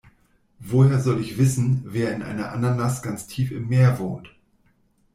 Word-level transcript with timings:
Woher 0.57 0.99
soll 0.99 1.21
ich 1.21 1.37
wissen, 1.37 1.83
wer 1.85 2.15
in 2.15 2.23
einer 2.23 2.53
Ananas 2.53 3.03
ganz 3.03 3.27
tief 3.27 3.51
im 3.51 3.67
Meer 3.67 3.99
wohnt? 3.99 4.33